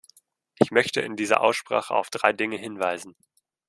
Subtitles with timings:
[0.57, 3.13] Ich möchte in dieser Aussprache auf drei Dinge hinweisen.